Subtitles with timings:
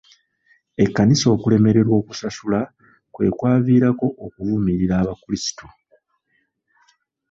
[0.83, 2.59] Ekkanisa okulemererwa okusasula
[3.13, 5.65] kwe kwavirako okuvumirira abakulisitu.